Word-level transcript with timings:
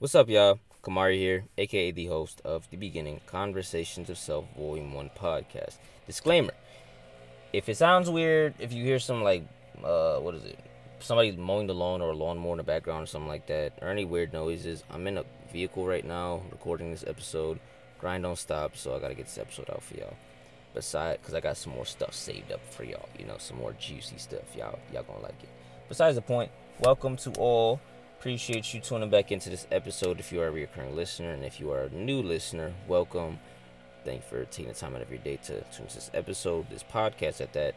What's 0.00 0.14
up, 0.14 0.28
y'all? 0.28 0.60
Kamari 0.84 1.16
here, 1.16 1.46
aka 1.58 1.90
the 1.90 2.06
host 2.06 2.40
of 2.44 2.70
The 2.70 2.76
Beginning 2.76 3.20
Conversations 3.26 4.08
of 4.08 4.16
Self 4.16 4.44
Volume 4.56 4.94
1 4.94 5.10
podcast. 5.18 5.78
Disclaimer 6.06 6.52
if 7.52 7.68
it 7.68 7.76
sounds 7.76 8.08
weird, 8.08 8.54
if 8.60 8.72
you 8.72 8.84
hear 8.84 9.00
some, 9.00 9.24
like, 9.24 9.42
uh, 9.82 10.18
what 10.18 10.36
is 10.36 10.44
it? 10.44 10.60
Somebody 11.00 11.32
mowing 11.32 11.66
the 11.66 11.74
lawn 11.74 12.00
or 12.00 12.10
a 12.10 12.16
lawnmower 12.16 12.52
in 12.52 12.58
the 12.58 12.62
background 12.62 13.02
or 13.02 13.06
something 13.06 13.26
like 13.26 13.48
that, 13.48 13.72
or 13.82 13.88
any 13.88 14.04
weird 14.04 14.32
noises, 14.32 14.84
I'm 14.88 15.04
in 15.08 15.18
a 15.18 15.24
vehicle 15.52 15.84
right 15.84 16.04
now 16.04 16.42
recording 16.52 16.92
this 16.92 17.02
episode. 17.04 17.58
Grind 17.98 18.22
don't 18.22 18.38
stop, 18.38 18.76
so 18.76 18.94
I 18.94 19.00
gotta 19.00 19.16
get 19.16 19.26
this 19.26 19.38
episode 19.38 19.68
out 19.68 19.82
for 19.82 19.96
y'all. 19.96 20.16
Besides, 20.74 21.18
because 21.20 21.34
I 21.34 21.40
got 21.40 21.56
some 21.56 21.72
more 21.72 21.86
stuff 21.86 22.14
saved 22.14 22.52
up 22.52 22.64
for 22.72 22.84
y'all, 22.84 23.08
you 23.18 23.26
know, 23.26 23.38
some 23.38 23.58
more 23.58 23.72
juicy 23.72 24.18
stuff. 24.18 24.54
Y'all, 24.56 24.78
y'all 24.92 25.02
gonna 25.02 25.22
like 25.22 25.42
it. 25.42 25.48
Besides 25.88 26.14
the 26.14 26.22
point, 26.22 26.52
welcome 26.78 27.16
to 27.16 27.32
all 27.32 27.80
Appreciate 28.18 28.74
you 28.74 28.80
tuning 28.80 29.10
back 29.10 29.30
into 29.30 29.48
this 29.48 29.68
episode 29.70 30.18
if 30.18 30.32
you 30.32 30.40
are 30.40 30.48
a 30.48 30.50
recurring 30.50 30.96
listener, 30.96 31.30
and 31.30 31.44
if 31.44 31.60
you 31.60 31.70
are 31.70 31.82
a 31.82 31.90
new 31.90 32.20
listener, 32.20 32.74
welcome. 32.88 33.38
Thank 34.04 34.22
you 34.22 34.28
for 34.28 34.44
taking 34.46 34.72
the 34.72 34.76
time 34.76 34.96
out 34.96 35.02
of 35.02 35.08
your 35.08 35.20
day 35.20 35.36
to 35.44 35.60
tune 35.70 35.86
to 35.86 35.94
this 35.94 36.10
episode, 36.12 36.68
this 36.68 36.82
podcast 36.82 37.40
at 37.40 37.52
that. 37.52 37.76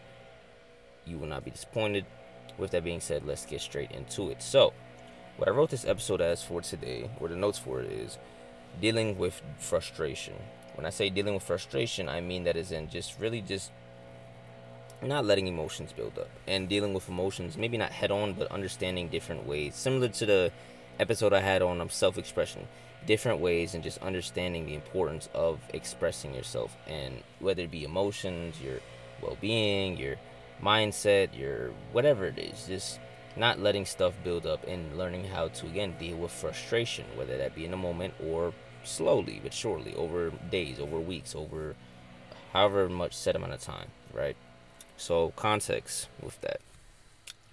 You 1.05 1.19
will 1.19 1.27
not 1.27 1.45
be 1.45 1.51
disappointed. 1.51 2.07
With 2.57 2.71
that 2.71 2.83
being 2.83 3.01
said, 3.01 3.23
let's 3.23 3.45
get 3.45 3.61
straight 3.61 3.91
into 3.91 4.31
it. 4.31 4.41
So, 4.41 4.73
what 5.37 5.47
I 5.47 5.51
wrote 5.51 5.69
this 5.69 5.85
episode 5.85 6.21
as 6.21 6.41
for 6.41 6.59
today, 6.61 7.11
or 7.19 7.27
the 7.27 7.35
notes 7.35 7.59
for 7.59 7.79
it 7.79 7.91
is 7.91 8.17
dealing 8.81 9.19
with 9.19 9.43
frustration. 9.59 10.33
When 10.73 10.87
I 10.87 10.89
say 10.89 11.11
dealing 11.11 11.35
with 11.35 11.43
frustration, 11.43 12.09
I 12.09 12.19
mean 12.19 12.45
that 12.45 12.57
is 12.57 12.71
in 12.71 12.89
just 12.89 13.19
really 13.19 13.41
just 13.41 13.69
not 15.03 15.25
letting 15.25 15.47
emotions 15.47 15.93
build 15.93 16.17
up 16.19 16.29
and 16.47 16.69
dealing 16.69 16.93
with 16.93 17.09
emotions 17.09 17.57
maybe 17.57 17.77
not 17.77 17.91
head 17.91 18.11
on 18.11 18.33
but 18.33 18.51
understanding 18.51 19.07
different 19.09 19.45
ways. 19.45 19.75
Similar 19.75 20.09
to 20.09 20.25
the 20.25 20.51
episode 20.99 21.33
i 21.33 21.39
had 21.39 21.61
on 21.61 21.81
um, 21.81 21.89
self-expression. 21.89 22.67
Different 23.07 23.39
ways 23.39 23.73
and 23.73 23.83
just 23.83 23.97
understanding 23.99 24.65
the 24.65 24.75
importance 24.75 25.27
of 25.33 25.59
expressing 25.73 26.35
yourself 26.35 26.77
and 26.87 27.23
whether 27.39 27.63
it 27.63 27.71
be 27.71 27.83
emotions 27.83 28.61
your 28.61 28.79
well-being 29.21 29.97
your 29.97 30.15
mindset 30.61 31.35
your 31.37 31.71
whatever 31.91 32.25
it 32.25 32.37
is. 32.37 32.67
Just 32.67 32.99
not 33.35 33.59
letting 33.59 33.85
stuff 33.85 34.13
build 34.23 34.45
up 34.45 34.65
and 34.67 34.97
learning 34.97 35.25
how 35.25 35.47
to 35.47 35.65
again 35.65 35.95
deal 35.99 36.17
with 36.17 36.31
frustration 36.31 37.05
whether 37.15 37.37
that 37.37 37.55
be 37.55 37.65
in 37.65 37.73
a 37.73 37.77
moment 37.77 38.13
or 38.23 38.53
slowly 38.83 39.39
but 39.41 39.53
surely 39.53 39.95
over 39.95 40.31
days 40.49 40.79
over 40.79 40.99
weeks 40.99 41.35
over 41.35 41.75
however 42.51 42.89
much 42.89 43.13
set 43.13 43.35
amount 43.35 43.53
of 43.53 43.61
time 43.61 43.87
right 44.13 44.35
so, 45.01 45.33
context 45.35 46.09
with 46.21 46.39
that. 46.41 46.61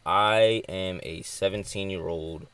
I 0.04 0.62
am 0.68 1.00
a 1.02 1.22
17 1.22 1.88
year 1.88 2.06
old. 2.06 2.46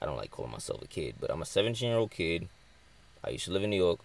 I 0.00 0.04
don't 0.04 0.18
like 0.18 0.30
calling 0.30 0.52
myself 0.52 0.82
a 0.82 0.86
kid, 0.86 1.14
but 1.18 1.30
I'm 1.30 1.40
a 1.40 1.46
17 1.46 1.88
year 1.88 1.96
old 1.96 2.10
kid. 2.10 2.48
I 3.24 3.30
used 3.30 3.46
to 3.46 3.50
live 3.50 3.62
in 3.62 3.70
New 3.70 3.82
York. 3.82 4.00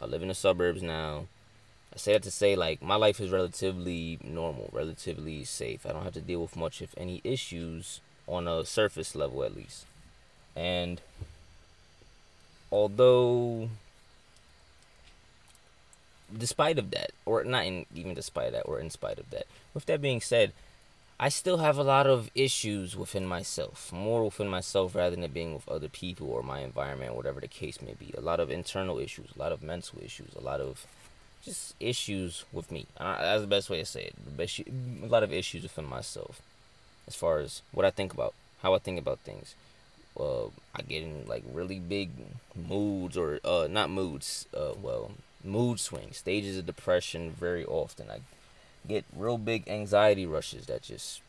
I 0.00 0.06
live 0.06 0.22
in 0.22 0.28
the 0.28 0.34
suburbs 0.34 0.82
now. 0.82 1.26
I 1.94 1.98
say 1.98 2.14
that 2.14 2.24
to 2.24 2.32
say, 2.32 2.56
like, 2.56 2.82
my 2.82 2.96
life 2.96 3.20
is 3.20 3.30
relatively 3.30 4.18
normal, 4.24 4.70
relatively 4.72 5.44
safe. 5.44 5.86
I 5.86 5.92
don't 5.92 6.02
have 6.02 6.14
to 6.14 6.20
deal 6.20 6.42
with 6.42 6.56
much, 6.56 6.82
if 6.82 6.92
any, 6.96 7.20
issues 7.22 8.00
on 8.26 8.48
a 8.48 8.64
surface 8.64 9.14
level, 9.14 9.44
at 9.44 9.54
least. 9.54 9.86
And 10.56 11.00
although 12.72 13.70
despite 16.38 16.78
of 16.78 16.90
that, 16.90 17.10
or 17.24 17.44
not 17.44 17.66
in, 17.66 17.86
even 17.94 18.14
despite 18.14 18.52
that, 18.52 18.62
or 18.62 18.78
in 18.80 18.90
spite 18.90 19.18
of 19.18 19.30
that. 19.30 19.46
With 19.74 19.86
that 19.86 20.00
being 20.00 20.20
said, 20.20 20.52
I 21.18 21.30
still 21.30 21.58
have 21.58 21.78
a 21.78 21.82
lot 21.82 22.06
of 22.06 22.30
issues 22.34 22.94
within 22.94 23.26
myself, 23.26 23.90
more 23.90 24.24
within 24.24 24.48
myself 24.48 24.94
rather 24.94 25.16
than 25.16 25.24
it 25.24 25.32
being 25.32 25.54
with 25.54 25.66
other 25.68 25.88
people 25.88 26.28
or 26.28 26.42
my 26.42 26.60
environment, 26.60 27.14
whatever 27.14 27.40
the 27.40 27.48
case 27.48 27.80
may 27.80 27.94
be. 27.94 28.12
A 28.18 28.20
lot 28.20 28.38
of 28.38 28.50
internal 28.50 28.98
issues, 28.98 29.30
a 29.34 29.38
lot 29.38 29.52
of 29.52 29.62
mental 29.62 29.98
issues, 30.04 30.34
a 30.34 30.42
lot 30.42 30.60
of 30.60 30.86
just 31.42 31.74
issues 31.80 32.44
with 32.52 32.70
me. 32.70 32.86
that's 32.98 33.40
the 33.40 33.46
best 33.46 33.70
way 33.70 33.78
to 33.78 33.86
say 33.86 34.10
it. 34.10 34.66
A 35.02 35.06
lot 35.06 35.22
of 35.22 35.32
issues 35.32 35.62
within 35.62 35.86
myself, 35.86 36.42
as 37.06 37.14
far 37.14 37.38
as 37.38 37.62
what 37.72 37.86
I 37.86 37.90
think 37.90 38.12
about, 38.12 38.34
how 38.62 38.74
I 38.74 38.78
think 38.78 38.98
about 38.98 39.20
things. 39.20 39.54
Uh, 40.18 40.46
I 40.74 40.82
get 40.86 41.02
in 41.02 41.26
like 41.26 41.44
really 41.50 41.78
big 41.78 42.10
moods 42.54 43.16
or 43.16 43.40
uh, 43.44 43.68
not 43.70 43.90
moods. 43.90 44.46
Uh, 44.54 44.72
well, 44.82 45.12
mood 45.44 45.80
swings, 45.80 46.18
stages 46.18 46.58
of 46.58 46.66
depression 46.66 47.30
very 47.30 47.64
often. 47.64 48.10
I 48.10 48.20
get 48.88 49.04
real 49.14 49.38
big 49.38 49.68
anxiety 49.68 50.26
rushes 50.26 50.66
that 50.66 50.82
just 50.82 51.20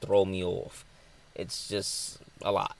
throw 0.00 0.24
me 0.24 0.44
off. 0.44 0.84
It's 1.34 1.68
just 1.68 2.18
a 2.42 2.52
lot. 2.52 2.76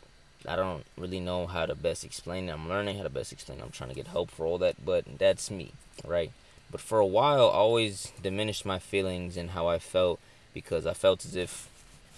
I 0.47 0.57
don't 0.57 0.85
really 0.97 1.21
know 1.21 1.47
how 1.47 1.67
to 1.67 1.75
best 1.75 2.05
explain 2.05 2.49
it. 2.49 2.53
I'm 2.53 2.69
learning 2.69 2.97
how 2.97 3.05
to 3.05 3.11
best 3.11 3.33
explain 3.33 3.59
it. 3.59 3.63
I'm 3.63 3.71
trying 3.71 3.91
to 3.91 3.97
get 3.97 4.09
help 4.09 4.31
for 4.31 4.45
all 4.45 4.59
that, 4.59 4.85
but 4.85 5.05
that's 5.19 5.51
me, 5.51 5.73
right? 6.05 6.33
But 6.71 6.81
for 6.81 6.99
a 6.99 7.07
while, 7.07 7.49
I 7.51 7.55
always 7.55 8.13
diminished 8.21 8.67
my 8.67 8.79
feelings 8.79 9.37
and 9.37 9.51
how 9.51 9.69
I 9.69 9.79
felt 9.79 10.19
because 10.53 10.87
I 10.87 10.95
felt 10.95 11.25
as 11.25 11.37
if 11.37 11.69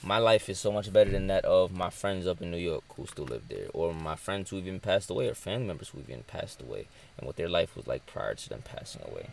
my 0.05 0.19
life 0.19 0.51
is 0.51 0.59
so 0.59 0.71
much 0.71 0.93
better 0.93 1.11
than 1.11 1.29
that 1.29 1.47
of 1.47 1.73
my 1.73 1.89
friends 1.89 2.27
up 2.27 2.43
in 2.43 2.51
New 2.51 2.59
York 2.59 2.85
who 2.95 3.07
still 3.07 3.25
live 3.25 3.49
there, 3.49 3.69
or 3.73 3.95
my 3.95 4.17
friends 4.17 4.51
who 4.51 4.59
even 4.59 4.79
passed 4.79 5.09
away, 5.09 5.29
or 5.29 5.35
family 5.35 5.67
members 5.67 5.89
who 5.89 6.01
even 6.01 6.23
passed 6.25 6.61
away, 6.61 6.87
and 7.17 7.27
what 7.27 7.37
their 7.37 7.49
life 7.49 7.75
was 7.75 7.87
like 7.87 8.05
prior 8.05 8.35
to 8.35 8.49
them 8.51 8.63
passing 8.63 9.01
away. 9.11 9.31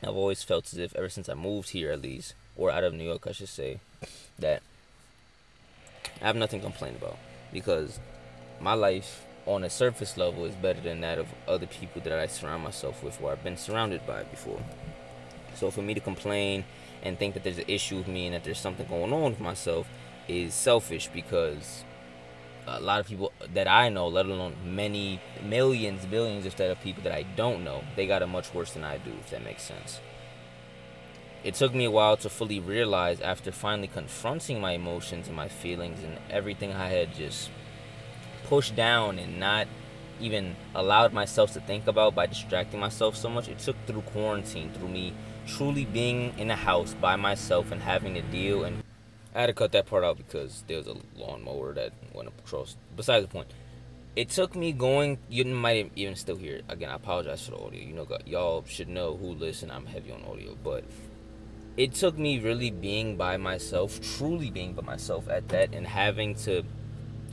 I've 0.00 0.14
always 0.14 0.44
felt 0.44 0.72
as 0.72 0.78
if, 0.78 0.94
ever 0.94 1.08
since 1.08 1.28
I 1.28 1.34
moved 1.34 1.70
here, 1.70 1.90
at 1.90 2.02
least, 2.02 2.34
or 2.56 2.70
out 2.70 2.84
of 2.84 2.94
New 2.94 3.04
York, 3.04 3.26
I 3.26 3.32
should 3.32 3.48
say, 3.48 3.80
that 4.38 4.62
I 6.22 6.26
have 6.26 6.36
nothing 6.36 6.60
to 6.60 6.66
complain 6.66 6.94
about 6.94 7.18
because 7.52 7.98
my 8.60 8.74
life 8.74 9.24
on 9.46 9.64
a 9.64 9.70
surface 9.70 10.16
level 10.16 10.44
is 10.44 10.54
better 10.54 10.80
than 10.80 11.00
that 11.00 11.18
of 11.18 11.26
other 11.48 11.66
people 11.66 12.00
that 12.02 12.12
I 12.12 12.26
surround 12.28 12.62
myself 12.62 13.02
with, 13.02 13.20
or 13.20 13.32
I've 13.32 13.42
been 13.42 13.56
surrounded 13.56 14.06
by 14.06 14.22
before. 14.22 14.60
So 15.54 15.70
for 15.70 15.82
me 15.82 15.94
to 15.94 16.00
complain 16.00 16.64
and 17.02 17.18
think 17.18 17.34
that 17.34 17.44
there's 17.44 17.58
an 17.58 17.64
issue 17.68 17.98
with 17.98 18.08
me 18.08 18.26
and 18.26 18.34
that 18.34 18.44
there's 18.44 18.58
something 18.58 18.86
going 18.86 19.12
on 19.12 19.30
with 19.30 19.40
myself 19.40 19.88
is 20.28 20.54
selfish 20.54 21.08
because 21.12 21.84
a 22.66 22.80
lot 22.80 23.00
of 23.00 23.06
people 23.06 23.32
that 23.52 23.68
I 23.68 23.88
know, 23.88 24.08
let 24.08 24.26
alone 24.26 24.56
many 24.64 25.20
millions, 25.42 26.06
billions 26.06 26.44
instead 26.44 26.70
of 26.70 26.80
people 26.80 27.02
that 27.04 27.12
I 27.12 27.22
don't 27.36 27.62
know, 27.62 27.84
they 27.96 28.06
got 28.06 28.22
it 28.22 28.26
much 28.26 28.54
worse 28.54 28.72
than 28.72 28.84
I 28.84 28.98
do, 28.98 29.12
if 29.20 29.30
that 29.30 29.44
makes 29.44 29.62
sense. 29.62 30.00
It 31.42 31.54
took 31.54 31.74
me 31.74 31.84
a 31.84 31.90
while 31.90 32.16
to 32.18 32.30
fully 32.30 32.58
realize 32.58 33.20
after 33.20 33.52
finally 33.52 33.88
confronting 33.88 34.60
my 34.60 34.72
emotions 34.72 35.26
and 35.26 35.36
my 35.36 35.48
feelings 35.48 36.02
and 36.02 36.16
everything 36.30 36.72
I 36.72 36.88
had 36.88 37.14
just 37.14 37.50
pushed 38.44 38.74
down 38.74 39.18
and 39.18 39.38
not 39.38 39.68
even 40.20 40.56
allowed 40.74 41.12
myself 41.12 41.52
to 41.54 41.60
think 41.60 41.86
about 41.86 42.14
by 42.14 42.26
distracting 42.26 42.80
myself 42.80 43.16
so 43.16 43.28
much. 43.28 43.48
It 43.48 43.58
took 43.58 43.76
through 43.86 44.02
quarantine, 44.02 44.70
through 44.72 44.88
me 44.88 45.12
truly 45.46 45.84
being 45.84 46.32
in 46.38 46.50
a 46.50 46.56
house 46.56 46.94
by 46.94 47.16
myself 47.16 47.70
and 47.70 47.82
having 47.82 48.14
to 48.14 48.22
deal 48.22 48.64
and 48.64 48.82
I 49.34 49.40
had 49.40 49.46
to 49.46 49.52
cut 49.52 49.72
that 49.72 49.86
part 49.86 50.04
out 50.04 50.16
because 50.16 50.62
there 50.68 50.76
was 50.76 50.86
a 50.86 50.94
lawnmower 51.16 51.74
that 51.74 51.92
went 52.12 52.28
across. 52.28 52.76
Besides 52.94 53.26
the 53.26 53.32
point, 53.32 53.48
it 54.14 54.28
took 54.28 54.54
me 54.54 54.70
going. 54.72 55.18
You 55.28 55.44
might 55.46 55.90
even 55.96 56.14
still 56.14 56.36
hear 56.36 56.56
it. 56.56 56.64
Again, 56.68 56.88
I 56.88 56.94
apologize 56.94 57.44
for 57.44 57.50
the 57.50 57.58
audio. 57.58 57.82
You 57.82 57.94
know, 57.94 58.06
y'all 58.26 58.64
should 58.68 58.88
know 58.88 59.16
who 59.16 59.34
listen. 59.34 59.72
I'm 59.72 59.86
heavy 59.86 60.12
on 60.12 60.24
audio, 60.24 60.56
but 60.62 60.84
it 61.76 61.94
took 61.94 62.16
me 62.16 62.38
really 62.38 62.70
being 62.70 63.16
by 63.16 63.36
myself, 63.36 64.00
truly 64.00 64.50
being 64.50 64.74
by 64.74 64.82
myself 64.82 65.28
at 65.28 65.48
that, 65.48 65.74
and 65.74 65.84
having 65.84 66.36
to 66.36 66.62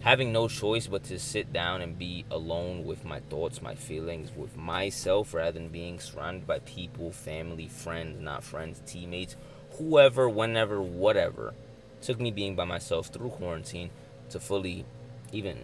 having 0.02 0.32
no 0.32 0.48
choice 0.48 0.88
but 0.88 1.04
to 1.04 1.20
sit 1.20 1.54
down 1.54 1.82
and 1.82 1.98
be 1.98 2.26
alone 2.32 2.86
with 2.86 3.06
my 3.06 3.20
thoughts, 3.20 3.62
my 3.62 3.76
feelings, 3.76 4.32
with 4.36 4.58
myself 4.58 5.34
rather 5.34 5.52
than 5.52 5.70
being 5.70 6.00
surrounded 6.00 6.48
by 6.48 6.60
people, 6.60 7.12
family, 7.12 7.68
friends, 7.68 8.20
not 8.20 8.44
friends, 8.44 8.82
teammates, 8.86 9.36
whoever, 9.78 10.28
whenever, 10.28 10.82
whatever. 10.82 11.54
It 12.00 12.04
took 12.04 12.20
me 12.20 12.32
being 12.32 12.56
by 12.56 12.66
myself 12.66 13.08
through 13.08 13.30
quarantine 13.30 13.92
to 14.30 14.40
fully 14.40 14.86
even 15.32 15.64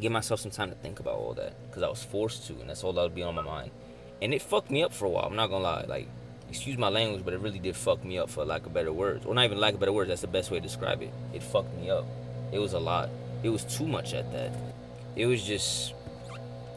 give 0.00 0.10
myself 0.10 0.40
some 0.40 0.50
time 0.50 0.70
to 0.70 0.76
think 0.76 0.98
about 0.98 1.14
all 1.14 1.34
that 1.34 1.54
because 1.66 1.82
I 1.82 1.88
was 1.88 2.02
forced 2.02 2.46
to, 2.46 2.54
and 2.54 2.70
that's 2.70 2.82
all 2.82 2.94
that 2.94 3.02
would 3.02 3.14
be 3.14 3.22
on 3.22 3.34
my 3.34 3.42
mind. 3.42 3.70
And 4.22 4.32
it 4.32 4.40
fucked 4.40 4.70
me 4.70 4.82
up 4.82 4.92
for 4.92 5.04
a 5.04 5.10
while. 5.10 5.26
I'm 5.26 5.36
not 5.36 5.48
gonna 5.48 5.64
lie. 5.64 5.84
Like, 5.86 6.08
excuse 6.48 6.78
my 6.78 6.88
language, 6.88 7.24
but 7.26 7.34
it 7.34 7.40
really 7.40 7.58
did 7.58 7.76
fuck 7.76 8.02
me 8.04 8.16
up 8.16 8.30
for 8.30 8.42
lack 8.46 8.64
of 8.64 8.72
better 8.72 8.92
words. 8.92 9.26
Or 9.26 9.34
not 9.34 9.44
even 9.44 9.60
lack 9.60 9.74
of 9.74 9.80
better 9.80 9.92
words. 9.92 10.08
That's 10.08 10.22
the 10.22 10.28
best 10.28 10.50
way 10.50 10.58
to 10.58 10.62
describe 10.62 11.02
it. 11.02 11.12
It 11.34 11.42
fucked 11.42 11.76
me 11.76 11.90
up. 11.90 12.06
It 12.50 12.58
was 12.58 12.72
a 12.72 12.78
lot 12.78 13.10
it 13.44 13.50
was 13.50 13.62
too 13.64 13.86
much 13.86 14.14
at 14.14 14.32
that. 14.32 14.50
It 15.14 15.26
was 15.26 15.44
just 15.44 15.92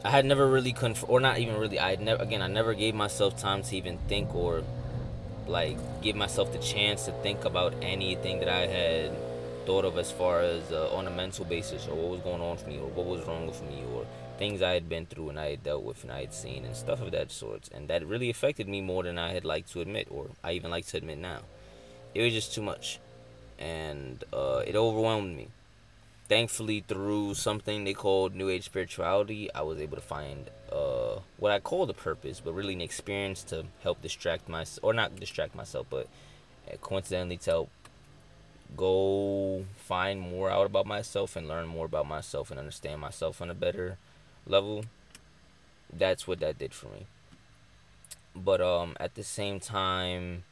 I 0.04 0.12
had 0.12 0.25
never 0.25 0.46
really 0.48 0.74
conf- 0.74 1.06
or 1.08 1.19
not 1.19 1.40
even 1.40 1.58
really 1.58 1.80
I 1.80 1.96
never 1.96 2.22
again 2.22 2.42
I 2.42 2.48
never 2.48 2.74
gave 2.74 2.94
myself 2.94 3.38
time 3.38 3.64
to 3.64 3.75
even 3.75 3.98
think 4.10 4.36
or 4.36 4.64
like 5.48 5.78
give 6.02 6.16
myself 6.16 6.52
the 6.52 6.60
chance 6.60 7.06
to 7.06 7.14
think 7.24 7.46
about 7.46 7.74
anything 7.81 8.40
that 8.42 8.50
I 8.50 8.68
had 8.68 9.12
thought 9.66 9.86
of 9.86 9.98
as 9.98 10.12
far 10.12 10.42
as 10.42 10.72
uh, 10.72 10.94
on 10.94 11.08
a 11.08 11.10
mental 11.10 11.46
basis 11.46 11.88
or 11.88 11.96
what 11.96 12.12
was 12.12 12.19
going 12.22 12.42
on 12.42 12.58
for 12.58 12.68
me 12.68 12.78
or 12.78 12.88
what 12.90 13.06
was 13.06 13.25
wrong 13.25 13.48
with 13.48 13.62
me 13.64 13.84
or 13.94 14.06
things 14.38 14.62
I 14.62 14.74
had 14.74 14.88
been 14.90 15.06
through 15.06 15.30
and 15.30 15.40
I 15.40 15.52
had 15.52 15.64
dealt 15.64 15.84
with 15.84 16.04
and 16.04 16.12
I 16.12 16.22
had 16.22 16.34
seen 16.34 16.66
and 16.66 16.75
stuff 16.75 17.02
of 17.02 17.12
that 17.12 17.31
sort 17.31 17.69
and 17.74 17.88
that 17.88 18.06
really 18.06 18.30
affected 18.30 18.68
me 18.68 18.81
more 18.81 19.04
than 19.04 19.18
I 19.18 19.31
had 19.31 19.46
liked 19.46 19.72
to 19.72 19.81
admit 19.81 20.10
or 20.12 20.28
I 20.44 20.52
even 20.52 20.69
like 20.69 20.86
to 20.88 20.98
admit 20.98 21.18
now. 21.18 21.40
It 22.14 22.22
was 22.22 22.34
just 22.34 22.54
too 22.54 22.62
much 22.62 23.00
and 23.58 24.24
uh, 24.34 24.64
it 24.68 24.75
overwhelmed 24.75 25.36
me 25.36 25.48
thankfully 26.28 26.84
through 26.88 27.34
something 27.34 27.84
they 27.84 27.94
called 27.94 28.36
New 28.36 28.50
Age 28.50 28.66
spirituality, 28.66 29.54
I 29.54 29.62
was 29.62 29.80
able 29.80 29.96
to 29.96 30.02
find 30.02 30.50
uh, 30.72 31.20
what 31.38 31.52
I 31.52 31.60
call 31.60 31.86
the 31.86 31.94
purpose, 31.94 32.42
but 32.44 32.54
really 32.54 32.74
an 32.74 32.82
experience 32.82 33.44
to 33.46 33.66
help 33.84 34.02
distract 34.02 34.50
myself, 34.50 34.84
or 34.84 34.94
not 34.94 35.16
distract 35.16 35.56
myself, 35.56 35.88
but 35.90 36.08
uh, 36.68 36.78
coincidentally 36.82 37.38
to 37.38 37.52
help 37.52 37.70
go 38.76 39.66
find 39.78 40.20
more 40.20 40.50
out 40.50 40.66
about 40.66 40.86
myself 40.86 41.36
and 41.36 41.48
learn 41.48 41.68
more 41.68 41.86
about 41.86 42.06
myself 42.06 42.52
and 42.52 42.60
understand 42.60 43.00
myself 43.00 43.42
on 43.42 43.50
a 43.50 43.56
better 43.56 43.98
level. 44.46 44.86
That's 45.92 46.28
what 46.28 46.40
that 46.42 46.60
did 46.60 46.74
for 46.74 46.88
me. 46.88 47.06
But 48.36 48.62
um, 48.62 48.96
at 49.00 49.16
the 49.16 49.24
same 49.24 49.60
time, 49.60 50.44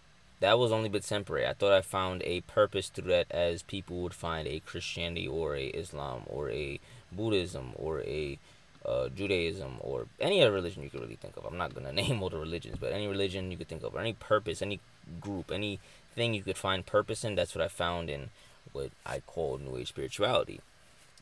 that 0.45 0.59
was 0.59 0.71
only 0.71 0.89
but 0.89 1.01
temporary. 1.01 1.47
I 1.47 1.53
thought 1.53 1.73
I 1.73 1.81
found 1.81 2.21
a 2.23 2.41
purpose 2.41 2.89
through 2.89 3.09
that 3.09 3.25
as 3.31 3.63
people 3.63 3.97
would 4.03 4.13
find 4.13 4.47
a 4.47 4.59
Christianity 4.59 5.27
or 5.27 5.55
a 5.55 5.65
Islam 5.65 6.21
or 6.27 6.51
a 6.51 6.79
Buddhism 7.11 7.71
or 7.75 8.01
a 8.01 8.37
uh, 8.85 9.09
Judaism 9.09 9.77
or 9.79 10.05
any 10.21 10.43
other 10.43 10.51
religion 10.51 10.83
you 10.83 10.91
could 10.91 11.01
really 11.01 11.15
think 11.15 11.35
of. 11.35 11.45
I'm 11.45 11.57
not 11.57 11.73
gonna 11.73 11.91
name 12.03 12.21
all 12.21 12.29
the 12.29 12.37
religions, 12.37 12.77
but 12.79 12.93
any 12.93 13.07
religion 13.07 13.49
you 13.49 13.57
could 13.57 13.67
think 13.67 13.81
of, 13.81 13.95
or 13.95 13.99
any 13.99 14.13
purpose, 14.13 14.61
any 14.61 14.79
group, 15.19 15.51
anything 15.51 16.35
you 16.35 16.43
could 16.43 16.59
find 16.59 16.85
purpose 16.85 17.23
in. 17.23 17.33
That's 17.33 17.55
what 17.55 17.63
I 17.63 17.67
found 17.67 18.11
in 18.11 18.29
what 18.71 18.91
I 19.03 19.21
call 19.21 19.57
New 19.57 19.77
Age 19.77 19.87
spirituality. 19.87 20.61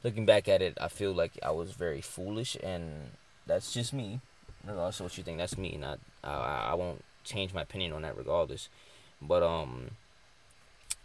Looking 0.04 0.26
back 0.26 0.50
at 0.50 0.62
it, 0.62 0.78
I 0.82 0.90
feel 0.90 1.14
like 1.14 1.40
I 1.42 1.52
was 1.52 1.72
very 1.72 2.02
foolish, 2.02 2.58
and 2.62 3.12
that's 3.48 3.74
just 3.74 3.94
me. 3.94 4.20
Regardless 4.68 5.00
of 5.00 5.06
what 5.06 5.18
you 5.18 5.24
think, 5.24 5.38
that's 5.38 5.58
me. 5.58 5.78
Not 5.80 6.00
I, 6.26 6.72
I 6.72 6.74
won't 6.74 7.06
change 7.24 7.54
my 7.54 7.62
opinion 7.62 7.94
on 7.94 8.02
that 8.02 8.18
regardless. 8.18 8.68
But 9.28 9.44
um, 9.44 9.92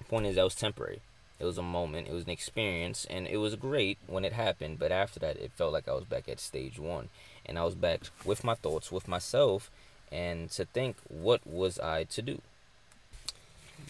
point 0.09 0.27
is 0.27 0.37
that 0.37 0.45
was 0.45 0.55
temporary. 0.55 1.01
It 1.39 1.45
was 1.45 1.59
a 1.59 1.63
moment. 1.63 2.09
It 2.09 2.13
was 2.13 2.25
an 2.25 2.31
experience, 2.31 3.07
and 3.09 3.27
it 3.29 3.37
was 3.37 3.55
great 3.55 3.99
when 4.07 4.25
it 4.25 4.33
happened. 4.33 4.79
But 4.79 4.91
after 4.91 5.21
that, 5.21 5.37
it 5.37 5.53
felt 5.55 5.73
like 5.73 5.87
I 5.89 5.95
was 5.95 6.05
back 6.05 6.29
at 6.29 6.41
stage 6.41 6.79
one, 6.79 7.11
and 7.47 7.59
I 7.59 7.65
was 7.65 7.77
back 7.77 8.01
with 8.25 8.43
my 8.43 8.55
thoughts, 8.55 8.91
with 8.91 9.07
myself, 9.07 9.71
and 10.11 10.51
to 10.51 10.65
think 10.65 10.97
what 11.09 11.47
was 11.47 11.79
I 11.79 12.05
to 12.05 12.23
do. 12.23 12.41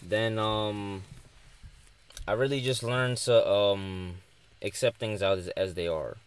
Then 0.03 0.37
um, 0.37 1.03
I 2.27 2.33
really 2.33 2.61
just 2.61 2.83
learned 2.83 3.17
to 3.17 3.49
um 3.49 4.15
accept 4.61 4.97
things 4.97 5.23
out 5.23 5.37
as, 5.39 5.47
as 5.49 5.73
they 5.73 5.87
are. 5.87 6.17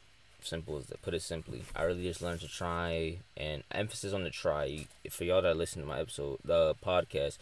Simple 0.40 0.76
as 0.76 0.86
that. 0.86 1.02
Put 1.02 1.14
it 1.14 1.22
simply, 1.22 1.62
I 1.76 1.84
really 1.84 2.02
just 2.02 2.20
learned 2.20 2.40
to 2.40 2.48
try 2.48 3.18
and 3.36 3.62
emphasis 3.70 4.12
on 4.12 4.24
the 4.24 4.30
try. 4.30 4.86
For 5.08 5.22
y'all 5.22 5.42
that 5.42 5.56
listen 5.56 5.82
to 5.82 5.88
my 5.88 6.00
episode, 6.00 6.40
the 6.44 6.74
podcast, 6.84 7.38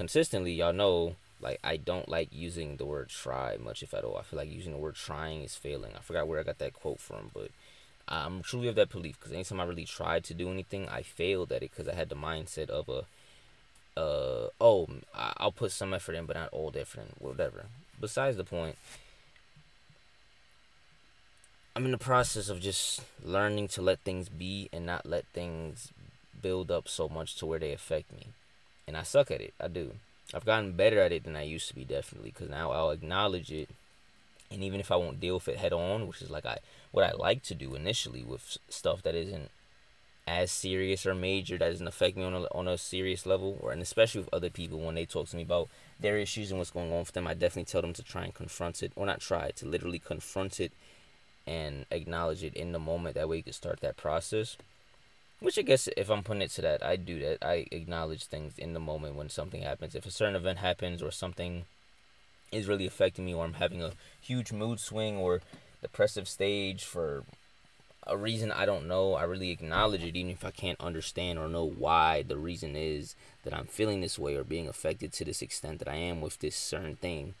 consistently, 0.00 0.50
y'all 0.50 0.72
know 0.72 1.14
like 1.42 1.60
I 1.62 1.76
don't 1.76 2.08
like 2.08 2.30
using 2.32 2.78
the 2.78 2.86
word 2.86 3.10
try 3.10 3.58
much 3.58 3.82
if 3.82 3.92
at 3.92 4.02
all. 4.02 4.16
I 4.16 4.22
feel 4.22 4.38
like 4.38 4.50
using 4.50 4.72
the 4.72 4.78
word 4.78 4.94
trying 4.94 5.42
is 5.42 5.56
failing. 5.56 5.92
I 5.94 6.00
forgot 6.00 6.26
where 6.26 6.40
I 6.40 6.42
got 6.42 6.58
that 6.60 6.72
quote 6.72 7.00
from, 7.00 7.30
but 7.34 7.50
I'm 8.08 8.42
truly 8.42 8.68
of 8.68 8.76
that 8.76 8.88
belief 8.88 9.18
because 9.18 9.34
anytime 9.34 9.60
I 9.60 9.64
really 9.64 9.84
tried 9.84 10.24
to 10.24 10.32
do 10.32 10.50
anything, 10.50 10.88
I 10.88 11.02
failed 11.02 11.52
at 11.52 11.62
it 11.62 11.70
because 11.70 11.86
I 11.86 11.94
had 11.94 12.08
the 12.08 12.14
mindset 12.14 12.70
of 12.70 12.88
a, 12.88 14.00
uh, 14.00 14.48
oh, 14.58 14.88
I'll 15.14 15.52
put 15.52 15.70
some 15.70 15.92
effort 15.92 16.14
in, 16.14 16.24
but 16.24 16.36
not 16.36 16.48
all 16.50 16.72
effort 16.74 17.00
in, 17.00 17.12
whatever. 17.18 17.66
Besides 18.00 18.38
the 18.38 18.44
point, 18.44 18.76
I'm 21.76 21.84
in 21.84 21.92
the 21.92 21.98
process 21.98 22.48
of 22.48 22.60
just 22.60 23.02
learning 23.22 23.68
to 23.68 23.82
let 23.82 24.00
things 24.00 24.30
be 24.30 24.70
and 24.72 24.86
not 24.86 25.04
let 25.04 25.26
things 25.26 25.92
build 26.40 26.70
up 26.70 26.88
so 26.88 27.06
much 27.06 27.36
to 27.36 27.44
where 27.44 27.58
they 27.58 27.72
affect 27.72 28.10
me 28.12 28.28
and 28.86 28.96
I 28.96 29.02
suck 29.02 29.30
at 29.30 29.40
it. 29.40 29.54
I 29.60 29.68
do. 29.68 29.92
I've 30.32 30.44
gotten 30.44 30.72
better 30.72 31.00
at 31.00 31.12
it 31.12 31.24
than 31.24 31.36
I 31.36 31.42
used 31.42 31.68
to 31.68 31.74
be, 31.74 31.84
definitely, 31.84 32.30
because 32.30 32.48
now 32.48 32.70
I'll 32.70 32.90
acknowledge 32.90 33.50
it, 33.50 33.68
and 34.50 34.62
even 34.62 34.80
if 34.80 34.90
I 34.92 34.96
won't 34.96 35.20
deal 35.20 35.34
with 35.34 35.48
it 35.48 35.56
head 35.56 35.72
on, 35.72 36.06
which 36.06 36.22
is 36.22 36.30
like 36.30 36.46
I 36.46 36.58
what 36.92 37.04
I 37.04 37.12
like 37.12 37.42
to 37.44 37.54
do 37.54 37.74
initially 37.74 38.22
with 38.22 38.58
stuff 38.68 39.02
that 39.02 39.14
isn't 39.14 39.50
as 40.26 40.50
serious 40.52 41.06
or 41.06 41.14
major 41.14 41.58
that 41.58 41.70
doesn't 41.70 41.88
affect 41.88 42.16
me 42.16 42.22
on 42.22 42.34
a, 42.34 42.42
on 42.52 42.68
a 42.68 42.78
serious 42.78 43.26
level, 43.26 43.58
or 43.60 43.72
and 43.72 43.82
especially 43.82 44.20
with 44.20 44.32
other 44.32 44.50
people 44.50 44.78
when 44.78 44.94
they 44.94 45.06
talk 45.06 45.28
to 45.28 45.36
me 45.36 45.42
about 45.42 45.68
their 45.98 46.18
issues 46.18 46.50
and 46.50 46.58
what's 46.58 46.70
going 46.70 46.92
on 46.92 47.00
with 47.00 47.12
them, 47.12 47.26
I 47.26 47.34
definitely 47.34 47.64
tell 47.64 47.82
them 47.82 47.92
to 47.94 48.02
try 48.02 48.24
and 48.24 48.34
confront 48.34 48.82
it, 48.82 48.92
or 48.94 49.06
not 49.06 49.20
try 49.20 49.50
to 49.50 49.66
literally 49.66 49.98
confront 49.98 50.60
it 50.60 50.72
and 51.46 51.86
acknowledge 51.90 52.44
it 52.44 52.54
in 52.54 52.72
the 52.72 52.78
moment. 52.78 53.16
That 53.16 53.28
way, 53.28 53.38
you 53.38 53.42
can 53.42 53.52
start 53.52 53.80
that 53.80 53.96
process. 53.96 54.56
Which 55.40 55.58
I 55.58 55.62
guess 55.62 55.88
if 55.96 56.10
I'm 56.10 56.22
putting 56.22 56.42
it 56.42 56.50
to 56.52 56.62
that, 56.62 56.84
I 56.84 56.96
do 56.96 57.18
that. 57.20 57.38
I 57.42 57.66
acknowledge 57.70 58.26
things 58.26 58.58
in 58.58 58.74
the 58.74 58.80
moment 58.80 59.16
when 59.16 59.30
something 59.30 59.62
happens. 59.62 59.94
If 59.94 60.04
a 60.04 60.10
certain 60.10 60.36
event 60.36 60.58
happens 60.58 61.02
or 61.02 61.10
something 61.10 61.64
is 62.52 62.68
really 62.68 62.86
affecting 62.86 63.24
me 63.24 63.34
or 63.34 63.44
I'm 63.44 63.54
having 63.54 63.82
a 63.82 63.92
huge 64.20 64.52
mood 64.52 64.80
swing 64.80 65.16
or 65.16 65.40
depressive 65.80 66.28
stage 66.28 66.84
for 66.84 67.24
a 68.06 68.18
reason 68.18 68.52
I 68.52 68.66
don't 68.66 68.86
know, 68.86 69.14
I 69.14 69.22
really 69.22 69.50
acknowledge 69.50 70.04
it 70.04 70.16
even 70.16 70.30
if 70.30 70.44
I 70.44 70.50
can't 70.50 70.80
understand 70.80 71.38
or 71.38 71.48
know 71.48 71.64
why 71.64 72.22
the 72.22 72.36
reason 72.36 72.76
is 72.76 73.14
that 73.44 73.54
I'm 73.54 73.66
feeling 73.66 74.02
this 74.02 74.18
way 74.18 74.34
or 74.36 74.44
being 74.44 74.68
affected 74.68 75.12
to 75.14 75.24
this 75.24 75.40
extent 75.40 75.78
that 75.78 75.88
I 75.88 75.96
am 75.96 76.20
with 76.20 76.38
this 76.40 76.56
certain 76.56 76.96
thing. 76.96 77.34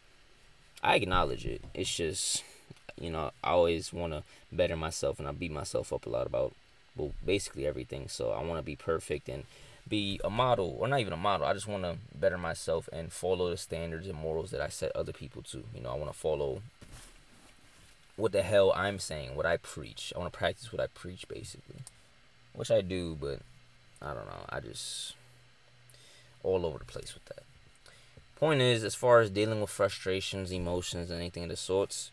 I 0.82 0.94
acknowledge 0.94 1.44
it. 1.44 1.62
It's 1.74 1.94
just, 1.94 2.44
you 2.98 3.10
know, 3.10 3.32
I 3.44 3.50
always 3.50 3.92
want 3.92 4.14
to 4.14 4.22
better 4.50 4.76
myself 4.76 5.18
and 5.18 5.28
I 5.28 5.32
beat 5.32 5.52
myself 5.52 5.92
up 5.92 6.06
a 6.06 6.10
lot 6.10 6.26
about 6.26 6.54
well, 6.96 7.12
basically 7.24 7.66
everything. 7.66 8.08
So 8.08 8.30
I 8.30 8.42
want 8.42 8.58
to 8.58 8.62
be 8.62 8.76
perfect 8.76 9.28
and 9.28 9.44
be 9.88 10.20
a 10.22 10.30
model, 10.30 10.76
or 10.78 10.88
not 10.88 11.00
even 11.00 11.12
a 11.12 11.16
model. 11.16 11.46
I 11.46 11.52
just 11.54 11.66
want 11.66 11.82
to 11.84 11.96
better 12.14 12.38
myself 12.38 12.88
and 12.92 13.12
follow 13.12 13.50
the 13.50 13.56
standards 13.56 14.06
and 14.06 14.18
morals 14.18 14.50
that 14.50 14.60
I 14.60 14.68
set 14.68 14.94
other 14.94 15.12
people 15.12 15.42
to. 15.42 15.64
You 15.74 15.82
know, 15.82 15.90
I 15.90 15.96
want 15.96 16.12
to 16.12 16.18
follow 16.18 16.62
what 18.16 18.32
the 18.32 18.42
hell 18.42 18.72
I'm 18.76 18.98
saying, 18.98 19.34
what 19.34 19.46
I 19.46 19.56
preach. 19.56 20.12
I 20.14 20.18
want 20.18 20.32
to 20.32 20.38
practice 20.38 20.72
what 20.72 20.80
I 20.80 20.86
preach, 20.88 21.26
basically, 21.28 21.80
which 22.54 22.70
I 22.70 22.82
do, 22.82 23.16
but 23.20 23.40
I 24.02 24.14
don't 24.14 24.26
know. 24.26 24.44
I 24.48 24.60
just 24.60 25.14
all 26.42 26.64
over 26.64 26.78
the 26.78 26.84
place 26.84 27.14
with 27.14 27.24
that. 27.26 27.42
Point 28.36 28.62
is, 28.62 28.84
as 28.84 28.94
far 28.94 29.20
as 29.20 29.28
dealing 29.28 29.60
with 29.60 29.68
frustrations, 29.68 30.50
emotions, 30.50 31.10
anything 31.10 31.42
of 31.42 31.50
the 31.50 31.56
sorts, 31.56 32.10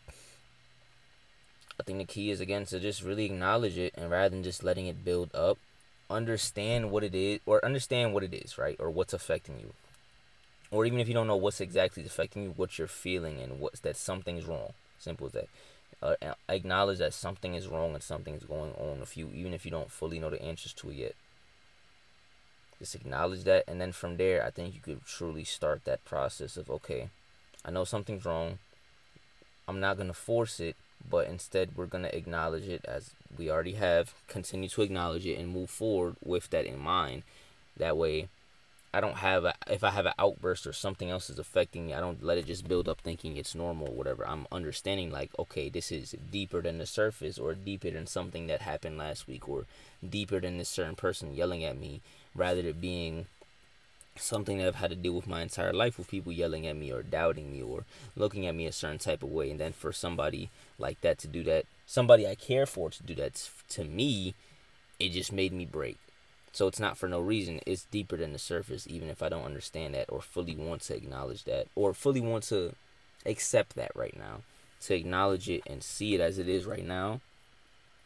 I 1.80 1.84
think 1.84 1.98
the 1.98 2.04
key 2.04 2.30
is 2.30 2.40
again 2.40 2.66
to 2.66 2.80
just 2.80 3.02
really 3.02 3.24
acknowledge 3.24 3.78
it 3.78 3.94
and 3.96 4.10
rather 4.10 4.30
than 4.30 4.42
just 4.42 4.64
letting 4.64 4.86
it 4.86 5.04
build 5.04 5.34
up, 5.34 5.58
understand 6.10 6.90
what 6.90 7.04
it 7.04 7.14
is 7.14 7.40
or 7.46 7.64
understand 7.64 8.14
what 8.14 8.24
it 8.24 8.34
is, 8.34 8.58
right? 8.58 8.76
Or 8.78 8.90
what's 8.90 9.12
affecting 9.12 9.60
you. 9.60 9.72
Or 10.70 10.84
even 10.84 10.98
if 10.98 11.08
you 11.08 11.14
don't 11.14 11.26
know 11.26 11.36
what's 11.36 11.60
exactly 11.60 12.04
affecting 12.04 12.42
you, 12.42 12.50
what 12.56 12.78
you're 12.78 12.88
feeling 12.88 13.40
and 13.40 13.60
what's 13.60 13.80
that 13.80 13.96
something's 13.96 14.46
wrong. 14.46 14.72
Simple 14.98 15.26
as 15.26 15.32
that. 15.32 15.48
Uh, 16.00 16.34
acknowledge 16.48 16.98
that 16.98 17.14
something 17.14 17.54
is 17.54 17.66
wrong 17.66 17.94
and 17.94 18.02
something 18.02 18.34
is 18.34 18.44
going 18.44 18.72
on 18.72 19.00
if 19.00 19.16
you, 19.16 19.30
even 19.34 19.54
if 19.54 19.64
you 19.64 19.70
don't 19.70 19.90
fully 19.90 20.18
know 20.18 20.30
the 20.30 20.42
answers 20.42 20.72
to 20.72 20.90
it 20.90 20.96
yet. 20.96 21.14
Just 22.78 22.94
acknowledge 22.94 23.42
that, 23.44 23.64
and 23.66 23.80
then 23.80 23.90
from 23.90 24.18
there, 24.18 24.44
I 24.44 24.50
think 24.50 24.74
you 24.74 24.80
could 24.80 25.04
truly 25.04 25.42
start 25.42 25.84
that 25.84 26.04
process 26.04 26.56
of 26.56 26.70
okay, 26.70 27.10
I 27.64 27.72
know 27.72 27.82
something's 27.82 28.24
wrong. 28.24 28.58
I'm 29.66 29.80
not 29.80 29.98
gonna 29.98 30.14
force 30.14 30.60
it 30.60 30.76
but 31.08 31.26
instead 31.26 31.70
we're 31.76 31.86
going 31.86 32.04
to 32.04 32.16
acknowledge 32.16 32.68
it 32.68 32.84
as 32.84 33.10
we 33.36 33.50
already 33.50 33.74
have 33.74 34.14
continue 34.26 34.68
to 34.68 34.82
acknowledge 34.82 35.26
it 35.26 35.38
and 35.38 35.48
move 35.52 35.70
forward 35.70 36.16
with 36.24 36.50
that 36.50 36.66
in 36.66 36.78
mind. 36.78 37.22
That 37.76 37.96
way 37.96 38.28
i 38.92 39.00
don't 39.00 39.16
have 39.16 39.44
a, 39.44 39.54
if 39.66 39.84
i 39.84 39.90
have 39.90 40.06
an 40.06 40.14
outburst 40.18 40.66
or 40.66 40.72
something 40.72 41.10
else 41.10 41.28
is 41.28 41.38
affecting 41.38 41.86
me 41.86 41.94
i 41.94 42.00
don't 42.00 42.22
let 42.22 42.38
it 42.38 42.46
just 42.46 42.66
build 42.66 42.88
up 42.88 43.00
thinking 43.00 43.36
it's 43.36 43.54
normal 43.54 43.88
or 43.88 43.94
whatever. 43.94 44.26
I'm 44.26 44.46
understanding 44.50 45.10
like 45.10 45.30
okay 45.38 45.68
this 45.68 45.92
is 45.92 46.16
deeper 46.32 46.62
than 46.62 46.78
the 46.78 46.86
surface 46.86 47.38
or 47.38 47.54
deeper 47.54 47.90
than 47.90 48.06
something 48.06 48.46
that 48.46 48.62
happened 48.62 48.98
last 48.98 49.28
week 49.28 49.48
or 49.48 49.66
deeper 50.08 50.40
than 50.40 50.58
this 50.58 50.68
certain 50.68 50.96
person 50.96 51.34
yelling 51.34 51.64
at 51.64 51.78
me 51.78 52.00
rather 52.34 52.62
than 52.62 52.80
being 52.80 53.26
something 54.18 54.58
that 54.58 54.66
I've 54.66 54.74
had 54.76 54.90
to 54.90 54.96
deal 54.96 55.14
with 55.14 55.26
my 55.26 55.42
entire 55.42 55.72
life 55.72 55.98
with 55.98 56.08
people 56.08 56.32
yelling 56.32 56.66
at 56.66 56.76
me 56.76 56.92
or 56.92 57.02
doubting 57.02 57.52
me 57.52 57.62
or 57.62 57.84
looking 58.16 58.46
at 58.46 58.54
me 58.54 58.66
a 58.66 58.72
certain 58.72 58.98
type 58.98 59.22
of 59.22 59.30
way. 59.30 59.50
And 59.50 59.60
then 59.60 59.72
for 59.72 59.92
somebody 59.92 60.50
like 60.78 61.00
that 61.00 61.18
to 61.18 61.28
do 61.28 61.42
that, 61.44 61.66
somebody 61.86 62.26
I 62.26 62.34
care 62.34 62.66
for 62.66 62.90
to 62.90 63.02
do 63.02 63.14
that 63.16 63.48
to 63.70 63.84
me, 63.84 64.34
it 64.98 65.10
just 65.10 65.32
made 65.32 65.52
me 65.52 65.64
break. 65.64 65.98
So 66.52 66.66
it's 66.66 66.80
not 66.80 66.98
for 66.98 67.08
no 67.08 67.20
reason. 67.20 67.60
It's 67.66 67.84
deeper 67.84 68.16
than 68.16 68.32
the 68.32 68.38
surface, 68.38 68.86
even 68.88 69.08
if 69.08 69.22
I 69.22 69.28
don't 69.28 69.44
understand 69.44 69.94
that 69.94 70.06
or 70.08 70.20
fully 70.20 70.56
want 70.56 70.82
to 70.82 70.96
acknowledge 70.96 71.44
that 71.44 71.66
or 71.74 71.94
fully 71.94 72.20
want 72.20 72.44
to 72.44 72.74
accept 73.24 73.76
that 73.76 73.92
right 73.94 74.16
now. 74.16 74.42
To 74.82 74.94
acknowledge 74.94 75.48
it 75.48 75.62
and 75.66 75.82
see 75.82 76.14
it 76.14 76.20
as 76.20 76.38
it 76.38 76.48
is 76.48 76.64
right 76.64 76.86
now, 76.86 77.20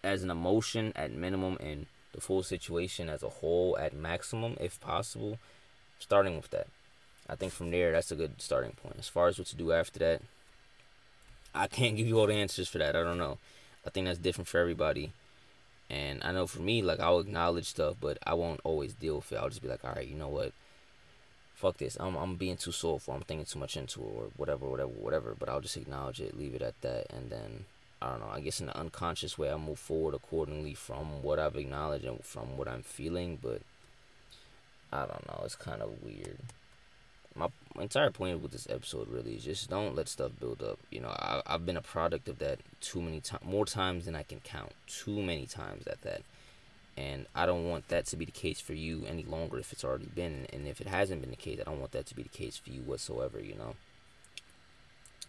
as 0.02 0.23
an 0.23 0.31
emotion 0.31 0.92
at 0.97 1.12
minimum, 1.12 1.59
and 1.61 1.87
the 2.12 2.21
full 2.21 2.42
situation 2.42 3.09
as 3.09 3.23
a 3.23 3.28
whole 3.28 3.76
at 3.78 3.95
maximum, 3.95 4.57
if 4.61 4.81
possible 4.81 5.38
starting 6.02 6.37
with 6.37 6.50
that. 6.50 6.66
I 7.28 7.37
think 7.37 7.52
from 7.52 7.71
there, 7.71 7.92
that's 7.92 8.11
a 8.11 8.16
good 8.16 8.40
starting 8.42 8.73
point. 8.73 8.97
As 8.99 9.09
far 9.09 9.28
as 9.28 9.38
what 9.38 9.47
to 9.49 9.56
do 9.56 9.73
after 9.73 9.99
that, 10.00 10.23
I 11.54 11.66
can't 11.66 11.97
give 11.97 12.06
you 12.06 12.18
all 12.18 12.26
the 12.26 12.35
answers 12.35 12.68
for 12.68 12.78
that. 12.78 12.97
I 12.97 13.02
don't 13.02 13.18
know. 13.18 13.38
I 13.87 13.90
think 13.90 14.06
that's 14.06 14.18
different 14.18 14.49
for 14.49 14.59
everybody. 14.59 15.12
And 15.88 16.23
I 16.25 16.32
know 16.32 16.47
for 16.47 16.62
me, 16.62 16.82
like 16.82 17.00
I'll 17.00 17.21
acknowledge 17.21 17.66
stuff, 17.66 17.97
but 18.00 18.18
I 18.26 18.35
won't 18.35 18.61
always 18.64 18.94
deal 18.94 19.16
with 19.16 19.32
it. 19.32 19.37
I'll 19.37 19.49
just 19.49 19.62
be 19.62 19.68
like, 19.68 19.85
all 19.85 19.92
right, 19.92 20.06
you 20.06 20.16
know 20.16 20.28
what? 20.28 20.52
fuck 21.62 21.78
this. 21.78 21.97
I'm 22.00 22.16
I'm 22.16 22.35
being 22.35 22.56
too 22.56 22.73
soulful. 22.73 23.14
I'm 23.14 23.23
thinking 23.23 23.47
too 23.47 23.61
much 23.61 23.76
into 23.76 24.00
it 24.00 24.12
or 24.16 24.25
whatever, 24.37 24.66
whatever, 24.68 24.90
whatever. 24.90 25.37
But 25.38 25.49
I'll 25.49 25.61
just 25.61 25.76
acknowledge 25.76 26.21
it, 26.21 26.37
leave 26.37 26.54
it 26.54 26.62
at 26.62 26.80
that, 26.80 27.06
and 27.11 27.30
then 27.30 27.64
I 28.00 28.11
don't 28.11 28.21
know. 28.21 28.32
I 28.32 28.40
guess 28.40 28.61
in 28.61 28.68
an 28.68 28.75
unconscious 28.75 29.38
way, 29.38 29.50
I 29.50 29.56
move 29.56 29.78
forward 29.78 30.14
accordingly 30.14 30.75
from 30.75 31.23
what 31.23 31.38
I've 31.38 31.56
acknowledged 31.56 32.04
and 32.04 32.25
from 32.25 32.56
what 32.56 32.66
I'm 32.66 32.82
feeling. 32.82 33.38
But 33.40 33.62
I 34.92 35.00
don't 35.06 35.26
know. 35.28 35.42
It's 35.44 35.56
kind 35.56 35.82
of 35.82 36.02
weird. 36.02 36.38
My, 37.34 37.49
entire 37.80 38.11
point 38.11 38.42
with 38.42 38.52
this 38.52 38.66
episode 38.68 39.08
really 39.08 39.37
is 39.37 39.44
just 39.44 39.70
don't 39.70 39.96
let 39.96 40.08
stuff 40.08 40.32
build 40.38 40.62
up. 40.62 40.78
You 40.90 41.00
know, 41.00 41.08
I, 41.08 41.40
I've 41.46 41.64
been 41.64 41.78
a 41.78 41.82
product 41.82 42.28
of 42.28 42.38
that 42.40 42.58
too 42.80 43.00
many 43.00 43.20
times, 43.20 43.44
more 43.44 43.64
times 43.64 44.04
than 44.04 44.14
I 44.14 44.22
can 44.22 44.40
count. 44.40 44.72
Too 44.87 45.22
many 45.22 45.46
times 45.46 45.87
at 45.87 46.02
that 46.02 46.22
and 46.96 47.26
I 47.34 47.46
don't 47.46 47.68
want 47.68 47.88
that 47.88 48.06
to 48.06 48.16
be 48.16 48.25
the 48.25 48.32
case 48.32 48.61
for 48.61 48.75
you 48.75 49.04
any 49.06 49.25
longer 49.25 49.58
if 49.58 49.72
it's 49.72 49.84
already 49.84 50.11
been. 50.14 50.46
And 50.52 50.66
if 50.66 50.80
it 50.80 50.87
hasn't 50.87 51.22
been 51.22 51.30
the 51.30 51.37
case, 51.37 51.58
I 51.61 51.64
don't 51.64 51.80
want 51.80 51.92
that 51.92 52.06
to 52.06 52.14
be 52.14 52.22
the 52.22 52.28
case 52.28 52.56
for 52.56 52.70
you 52.70 52.82
whatsoever. 52.82 53.40
You 53.40 53.54
know, 53.54 53.75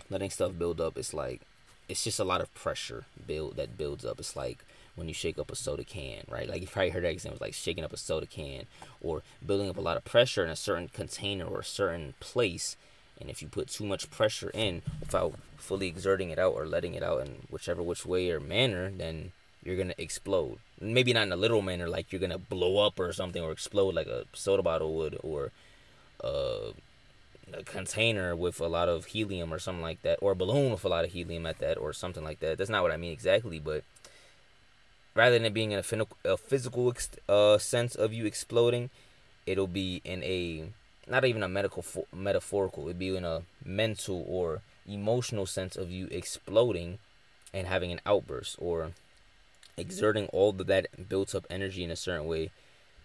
letting 0.10 0.30
stuff 0.30 0.54
build 0.58 0.82
up, 0.82 0.98
it's 0.98 1.14
like 1.14 1.42
it's 1.88 2.04
just 2.04 2.20
a 2.20 2.26
lot 2.26 2.42
of 2.42 2.54
pressure 2.54 3.06
build 3.26 3.56
that 3.56 3.78
builds 3.78 4.04
up. 4.04 4.20
It's 4.20 4.36
like 4.36 4.66
when 4.96 5.08
you 5.08 5.14
shake 5.14 5.40
up 5.40 5.52
a 5.52 5.56
soda 5.56 5.84
can, 5.84 6.24
right? 6.30 6.48
Like 6.48 6.62
you 6.62 6.68
probably 6.68 6.92
heard 6.92 7.04
that 7.04 7.12
example, 7.12 7.40
like 7.42 7.54
shaking 7.54 7.84
up 7.84 7.94
a 7.94 7.98
soda 7.98 8.26
can 8.26 8.66
or 9.02 9.24
building 9.46 9.70
up 9.70 9.78
a 9.78 9.82
lot 9.82 9.98
of 9.98 10.06
pressure 10.06 10.44
in 10.44 10.52
a 10.52 10.56
certain 10.56 10.88
container 10.88 11.46
or 11.46 11.60
a 11.60 11.66
certain 11.66 12.14
place. 12.20 12.78
And 13.20 13.30
if 13.30 13.42
you 13.42 13.48
put 13.48 13.70
too 13.70 13.86
much 13.86 14.10
pressure 14.12 14.52
in 14.54 14.82
without 15.00 15.34
fully 15.58 15.88
exerting 15.88 16.30
it 16.30 16.40
out 16.40 16.54
or 16.54 16.66
letting 16.66 16.94
it 16.94 17.04
out 17.04 17.22
in 17.22 17.44
whichever 17.50 17.82
which 17.82 18.06
way 18.06 18.30
or 18.30 18.40
manner, 18.40 18.92
then 18.92 19.32
you're 19.64 19.78
gonna 19.78 19.96
explode. 19.98 20.60
Maybe 20.80 21.14
not 21.14 21.24
in 21.24 21.32
a 21.32 21.38
literal 21.38 21.62
manner, 21.62 21.88
like 21.88 22.12
you're 22.12 22.22
gonna 22.22 22.38
blow 22.38 22.86
up 22.86 23.00
or 23.00 23.14
something, 23.14 23.42
or 23.42 23.52
explode 23.52 23.96
like 23.96 24.08
a 24.08 24.26
soda 24.34 24.62
bottle 24.62 24.94
would, 24.96 25.18
or 25.24 25.52
uh, 26.24 26.74
a 27.54 27.64
container 27.64 28.36
with 28.36 28.60
a 28.60 28.68
lot 28.68 28.90
of 28.90 29.06
helium 29.06 29.54
or 29.54 29.60
something 29.60 29.82
like 29.82 30.02
that, 30.02 30.20
or 30.22 30.34
a 30.34 30.36
balloon 30.36 30.72
with 30.72 30.84
a 30.84 30.90
lot 30.90 31.06
of 31.06 31.12
helium 31.12 31.46
at 31.46 31.60
that, 31.60 31.78
or 31.78 31.94
something 31.94 32.24
like 32.24 32.40
that. 32.42 32.58
That's 32.58 32.70
not 32.70 32.84
what 32.84 32.92
I 32.92 32.98
mean 32.98 33.14
exactly, 33.14 33.60
but 33.60 33.84
rather 35.16 35.38
than 35.38 35.54
being 35.54 35.72
in 35.72 35.80
a, 35.80 35.84
fin- 35.84 36.06
a 36.26 36.38
physical 36.38 36.94
uh, 37.30 37.58
sense 37.58 37.96
of 37.96 38.14
you 38.14 38.26
exploding, 38.26 38.90
it'll 39.46 39.68
be 39.68 40.02
in 40.04 40.24
a 40.24 40.66
not 41.08 41.26
even 41.26 41.44
a 41.44 41.50
medical 41.50 41.82
fo- 41.82 42.08
metaphorical. 42.14 42.86
It'd 42.86 43.00
be 43.00 43.16
in 43.16 43.26
a 43.26 43.44
mental 43.64 44.24
or 44.28 44.62
emotional 44.88 45.46
sense 45.46 45.76
of 45.76 45.92
you 45.92 46.08
exploding 46.12 47.00
and 47.54 47.68
having 47.68 47.92
an 47.92 48.02
outburst 48.06 48.56
or 48.60 48.92
exerting 49.78 50.28
all 50.28 50.50
of 50.50 50.68
that 50.68 51.10
built 51.10 51.36
up 51.36 51.46
energy 51.50 51.84
in 51.84 51.92
a 51.92 51.96
certain 51.96 52.26
way 52.26 52.52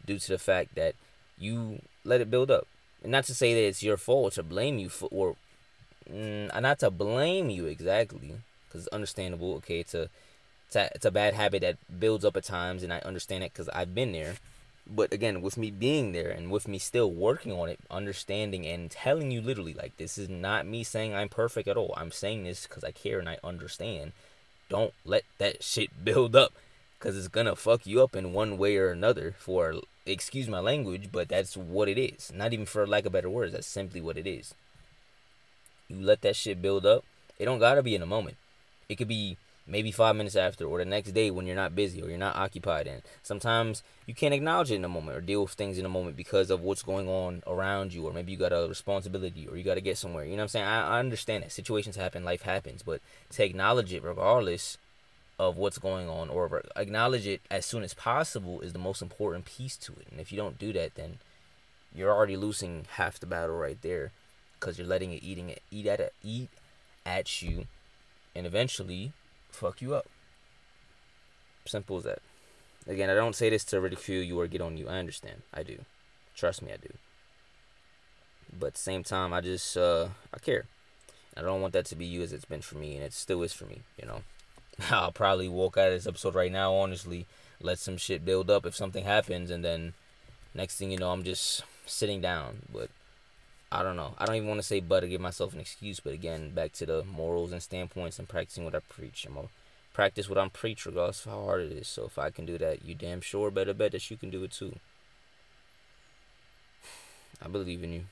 due 0.04 0.18
to 0.18 0.28
the 0.28 0.38
fact 0.38 0.74
that 0.74 0.94
you 1.38 1.80
let 2.04 2.20
it 2.20 2.30
build 2.30 2.50
up. 2.50 2.66
And 3.02 3.12
not 3.12 3.24
to 3.24 3.34
say 3.34 3.54
that 3.54 3.66
it's 3.66 3.82
your 3.82 3.96
fault 3.96 4.34
to 4.34 4.42
blame 4.42 4.78
you 4.78 4.88
for, 4.88 5.08
or 5.10 5.36
mm, 6.10 6.60
not 6.60 6.80
to 6.80 6.90
blame 6.90 7.50
you 7.50 7.66
exactly, 7.66 8.34
because 8.66 8.86
it's 8.86 8.94
understandable. 8.94 9.54
Okay, 9.56 9.84
a, 9.94 10.08
it's 10.68 10.76
a 10.76 10.90
it's 10.94 11.06
a 11.06 11.10
bad 11.10 11.32
habit 11.32 11.62
that 11.62 11.78
builds 11.98 12.26
up 12.26 12.37
at 12.37 12.44
times, 12.44 12.82
and 12.82 12.92
I 12.92 12.98
understand 12.98 13.42
it 13.42 13.54
because 13.54 13.70
I've 13.70 13.94
been 13.94 14.12
there. 14.12 14.34
But 14.87 15.12
again, 15.14 15.40
with 15.40 15.56
me 15.56 15.70
being 15.70 16.12
there 16.12 16.30
and 16.30 16.50
with 16.50 16.68
me 16.68 16.78
still 16.78 17.10
working 17.10 17.52
on 17.52 17.68
it, 17.70 17.78
understanding 17.90 18.66
and 18.66 18.90
telling 18.90 19.30
you 19.30 19.40
literally, 19.40 19.72
like 19.72 19.96
this 19.96 20.18
is 20.18 20.28
not 20.28 20.66
me 20.66 20.84
saying 20.84 21.14
I'm 21.14 21.30
perfect 21.30 21.68
at 21.68 21.78
all. 21.78 21.94
I'm 21.96 22.12
saying 22.12 22.44
this 22.44 22.66
because 22.66 22.84
I 22.84 22.90
care 22.90 23.18
and 23.18 23.28
I 23.28 23.38
understand. 23.42 24.12
Don't 24.68 24.92
let 25.06 25.25
that 25.38 25.62
shit 25.62 25.90
build 26.04 26.37
up 26.37 26.52
because 26.98 27.16
it's 27.16 27.28
gonna 27.28 27.56
fuck 27.56 27.87
you 27.87 28.02
up 28.02 28.14
in 28.14 28.34
one 28.34 28.58
way 28.58 28.76
or 28.76 28.90
another 28.90 29.34
for 29.38 29.75
excuse 30.04 30.48
my 30.48 30.58
language 30.58 31.10
but 31.10 31.28
that's 31.28 31.56
what 31.56 31.88
it 31.88 31.98
is. 31.98 32.30
Not 32.34 32.52
even 32.52 32.66
for 32.66 32.87
lack 32.87 33.06
of 33.06 33.12
better 33.12 33.30
words 33.30 33.54
that's 33.54 33.66
simply 33.66 34.02
what 34.02 34.18
it 34.18 34.26
is. 34.26 34.54
You 35.88 35.96
let 36.04 36.20
that 36.22 36.37
shit 36.37 36.60
build 36.60 36.84
up. 36.84 37.04
It 37.38 37.46
don't 37.46 37.58
gotta 37.58 37.82
be 37.82 37.94
in 37.94 38.02
a 38.02 38.06
moment. 38.06 38.37
It 38.88 38.96
could 38.96 39.08
be 39.08 39.38
maybe 39.68 39.92
five 39.92 40.16
minutes 40.16 40.34
after 40.34 40.64
or 40.64 40.78
the 40.78 40.84
next 40.84 41.12
day 41.12 41.30
when 41.30 41.46
you're 41.46 41.54
not 41.54 41.75
busy 41.75 42.02
or 42.02 42.08
you're 42.08 42.18
not 42.18 42.34
occupied 42.34 42.87
and 42.87 43.02
sometimes 43.22 43.82
you 44.06 44.14
can't 44.14 44.32
acknowledge 44.32 44.70
it 44.70 44.76
in 44.76 44.84
a 44.84 44.88
moment 44.88 45.16
or 45.16 45.20
deal 45.20 45.42
with 45.42 45.52
things 45.52 45.76
in 45.78 45.84
a 45.84 45.90
moment 45.90 46.16
because 46.16 46.50
of 46.50 46.62
what's 46.62 46.82
going 46.82 47.08
on 47.08 47.42
around 47.46 47.92
you 47.92 48.06
or 48.06 48.12
maybe 48.12 48.32
you 48.32 48.38
got 48.38 48.52
a 48.52 48.66
responsibility 48.66 49.46
or 49.46 49.56
you 49.56 49.62
got 49.62 49.75
to 49.75 49.80
get 49.82 49.98
somewhere. 49.98 50.25
You 50.25 50.32
know 50.32 50.37
what 50.38 50.42
i'm 50.44 50.48
saying? 50.48 50.64
I, 50.64 50.96
I 50.96 50.98
understand 50.98 51.44
that. 51.44 51.52
Situations 51.52 51.96
happen 51.96 52.25
life 52.25 52.42
happens 52.42 52.82
but 52.82 53.00
to 53.30 53.44
acknowledge 53.44 53.92
it 53.92 54.02
regardless 54.02 54.78
of 55.38 55.56
what's 55.56 55.78
going 55.78 56.08
on 56.08 56.30
or 56.30 56.62
acknowledge 56.75 57.26
it 57.26 57.42
as 57.50 57.66
soon 57.66 57.82
as 57.82 57.94
possible 57.94 58.60
is 58.60 58.72
the 58.72 58.78
most 58.78 59.02
important 59.02 59.44
piece 59.44 59.76
to 59.76 59.92
it. 59.92 60.06
And 60.10 60.18
if 60.18 60.32
you 60.32 60.38
don't 60.38 60.58
do 60.58 60.72
that 60.72 60.94
then 60.94 61.18
you're 61.94 62.12
already 62.12 62.37
losing 62.37 62.87
half 62.96 63.20
the 63.20 63.26
battle 63.26 63.56
right 63.56 63.80
there 63.82 64.12
because 64.58 64.78
you're 64.78 64.87
letting 64.87 65.12
it 65.12 65.22
eating 65.22 65.50
it 65.50 65.62
eat 65.70 65.87
at 65.87 66.00
it 66.00 66.14
eat 66.25 66.48
at 67.04 67.42
you. 67.42 67.66
And 68.34 68.46
eventually 68.46 69.12
fuck 69.58 69.82
you 69.82 69.94
up. 69.94 70.06
Simple 71.66 71.98
as 71.98 72.04
that. 72.04 72.20
Again, 72.86 73.10
I 73.10 73.14
don't 73.14 73.36
say 73.36 73.50
this 73.50 73.64
to 73.64 73.80
ridicule 73.80 74.22
you 74.22 74.40
or 74.40 74.46
get 74.46 74.62
on 74.62 74.76
you. 74.78 74.88
I 74.88 74.98
understand. 74.98 75.42
I 75.52 75.62
do. 75.62 75.80
Trust 76.34 76.62
me, 76.62 76.72
I 76.72 76.76
do. 76.76 76.94
But 78.58 78.68
at 78.68 78.74
the 78.74 78.80
same 78.80 79.04
time, 79.04 79.32
I 79.32 79.40
just 79.40 79.76
uh, 79.76 80.08
I 80.32 80.38
care. 80.38 80.64
I 81.36 81.42
don't 81.42 81.60
want 81.60 81.72
that 81.74 81.84
to 81.86 81.96
be 81.96 82.06
you 82.06 82.22
as 82.22 82.32
it's 82.32 82.46
been 82.46 82.62
for 82.62 82.76
me, 82.76 82.94
and 82.94 83.04
it 83.04 83.12
still 83.12 83.42
is 83.42 83.52
for 83.52 83.66
me. 83.66 83.82
You 84.00 84.08
know, 84.08 84.22
I'll 84.90 85.12
probably 85.12 85.48
walk 85.48 85.76
out 85.76 85.88
of 85.88 85.94
this 85.94 86.06
episode 86.06 86.34
right 86.34 86.50
now. 86.50 86.72
Honestly, 86.74 87.26
let 87.60 87.78
some 87.78 87.96
shit 87.96 88.24
build 88.24 88.50
up 88.50 88.64
if 88.64 88.74
something 88.74 89.04
happens, 89.04 89.50
and 89.50 89.64
then 89.64 89.92
next 90.54 90.78
thing 90.78 90.90
you 90.90 90.98
know, 90.98 91.10
I'm 91.10 91.24
just 91.24 91.62
sitting 91.84 92.20
down. 92.20 92.62
But 92.72 92.88
I 93.70 93.82
don't 93.82 93.96
know. 93.96 94.14
I 94.18 94.25
don't 94.25 94.37
even 94.37 94.48
want 94.48 94.60
to 94.60 94.66
say 94.66 94.80
but 94.80 95.00
to 95.00 95.08
give 95.08 95.20
myself 95.20 95.52
an 95.52 95.60
excuse, 95.60 96.00
but 96.00 96.14
again, 96.14 96.50
back 96.54 96.72
to 96.75 96.87
the 96.87 97.04
morals 97.04 97.52
and 97.52 97.62
standpoints 97.62 98.18
and 98.18 98.28
practicing 98.28 98.64
what 98.64 98.75
I 98.75 98.80
preach. 98.80 99.26
I'm 99.26 99.34
gonna 99.34 99.48
practice 99.92 100.28
what 100.28 100.38
I'm 100.38 100.50
preach 100.50 100.87
regardless 100.87 101.26
of 101.26 101.32
how 101.32 101.44
hard 101.44 101.62
it 101.62 101.72
is. 101.72 101.88
So 101.88 102.06
if 102.06 102.18
I 102.18 102.30
can 102.30 102.46
do 102.46 102.56
that, 102.58 102.84
you 102.84 102.94
damn 102.94 103.20
sure 103.20 103.50
better 103.50 103.75
bet 103.75 103.92
that 103.92 104.10
you 104.10 104.16
can 104.16 104.30
do 104.30 104.42
it 104.44 104.52
too. 104.52 104.76
I 107.44 107.48
believe 107.48 107.84
in 107.84 107.92
you. 107.92 108.04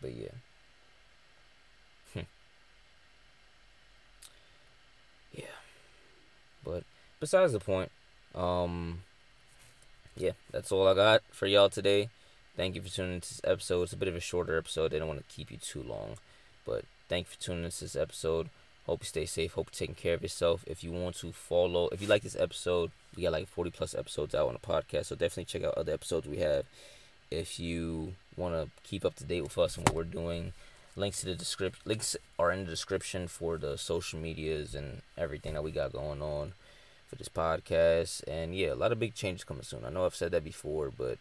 But 0.00 0.12
yeah. 0.16 0.28
Hmm. 2.14 2.20
yeah. 5.32 5.44
But 6.64 6.82
besides 7.20 7.52
the 7.52 7.60
point, 7.60 7.92
um 8.34 9.02
yeah, 10.16 10.32
that's 10.50 10.72
all 10.72 10.88
I 10.88 10.94
got 10.94 11.22
for 11.30 11.46
y'all 11.46 11.68
today. 11.68 12.08
Thank 12.60 12.74
you 12.74 12.82
for 12.82 12.90
tuning 12.90 13.14
into 13.14 13.28
this 13.30 13.40
episode. 13.42 13.84
It's 13.84 13.94
a 13.94 13.96
bit 13.96 14.08
of 14.08 14.14
a 14.14 14.20
shorter 14.20 14.58
episode. 14.58 14.92
I 14.92 14.98
don't 14.98 15.08
want 15.08 15.26
to 15.26 15.34
keep 15.34 15.50
you 15.50 15.56
too 15.56 15.82
long. 15.82 16.18
But 16.66 16.84
thank 17.08 17.26
you 17.26 17.30
for 17.30 17.40
tuning 17.40 17.64
into 17.64 17.80
this 17.80 17.96
episode. 17.96 18.50
Hope 18.84 19.00
you 19.00 19.06
stay 19.06 19.24
safe. 19.24 19.54
Hope 19.54 19.70
you're 19.72 19.78
taking 19.78 19.94
care 19.94 20.12
of 20.12 20.20
yourself. 20.20 20.62
If 20.66 20.84
you 20.84 20.92
want 20.92 21.16
to 21.20 21.32
follow, 21.32 21.88
if 21.88 22.02
you 22.02 22.06
like 22.06 22.20
this 22.20 22.36
episode, 22.38 22.90
we 23.16 23.22
got 23.22 23.32
like 23.32 23.48
40 23.48 23.70
plus 23.70 23.94
episodes 23.94 24.34
out 24.34 24.48
on 24.48 24.52
the 24.52 24.58
podcast. 24.58 25.06
So 25.06 25.14
definitely 25.14 25.46
check 25.46 25.64
out 25.64 25.78
other 25.78 25.94
episodes 25.94 26.28
we 26.28 26.36
have. 26.36 26.66
If 27.30 27.58
you 27.58 28.16
want 28.36 28.54
to 28.56 28.68
keep 28.82 29.06
up 29.06 29.14
to 29.14 29.24
date 29.24 29.40
with 29.40 29.56
us 29.56 29.78
and 29.78 29.88
what 29.88 29.96
we're 29.96 30.04
doing, 30.04 30.52
links 30.96 31.20
to 31.20 31.28
the 31.28 31.36
description 31.36 31.80
links 31.86 32.14
are 32.38 32.52
in 32.52 32.66
the 32.66 32.70
description 32.70 33.26
for 33.26 33.56
the 33.56 33.78
social 33.78 34.20
medias 34.20 34.74
and 34.74 35.00
everything 35.16 35.54
that 35.54 35.64
we 35.64 35.70
got 35.70 35.94
going 35.94 36.20
on 36.20 36.52
for 37.08 37.16
this 37.16 37.30
podcast. 37.30 38.22
And 38.28 38.54
yeah, 38.54 38.74
a 38.74 38.74
lot 38.74 38.92
of 38.92 39.00
big 39.00 39.14
changes 39.14 39.44
coming 39.44 39.62
soon. 39.62 39.86
I 39.86 39.88
know 39.88 40.04
I've 40.04 40.14
said 40.14 40.32
that 40.32 40.44
before, 40.44 40.90
but 40.90 41.16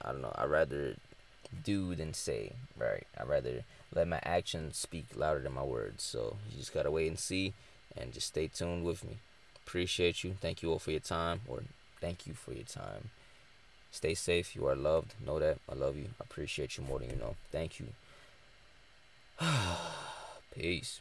I 0.00 0.12
don't 0.12 0.22
know. 0.22 0.34
I'd 0.36 0.50
rather 0.50 0.96
do 1.64 1.94
than 1.94 2.14
say, 2.14 2.52
right? 2.76 3.06
I'd 3.18 3.28
rather 3.28 3.64
let 3.94 4.08
my 4.08 4.20
actions 4.22 4.76
speak 4.76 5.06
louder 5.14 5.40
than 5.40 5.54
my 5.54 5.62
words. 5.62 6.02
So 6.02 6.36
you 6.50 6.58
just 6.58 6.74
gotta 6.74 6.90
wait 6.90 7.08
and 7.08 7.18
see, 7.18 7.54
and 7.96 8.12
just 8.12 8.28
stay 8.28 8.48
tuned 8.48 8.84
with 8.84 9.04
me. 9.04 9.18
Appreciate 9.66 10.24
you. 10.24 10.36
Thank 10.40 10.62
you 10.62 10.70
all 10.70 10.78
for 10.78 10.90
your 10.90 11.00
time, 11.00 11.42
or 11.46 11.62
thank 12.00 12.26
you 12.26 12.34
for 12.34 12.52
your 12.52 12.64
time. 12.64 13.10
Stay 13.92 14.14
safe. 14.14 14.54
You 14.54 14.66
are 14.68 14.76
loved. 14.76 15.14
Know 15.24 15.38
that 15.38 15.58
I 15.68 15.74
love 15.74 15.96
you. 15.96 16.06
I 16.20 16.24
appreciate 16.24 16.76
you 16.76 16.84
more 16.84 17.00
than 17.00 17.10
you 17.10 17.16
know. 17.16 17.34
Thank 17.50 17.80
you. 17.80 17.88
Peace. 20.54 21.00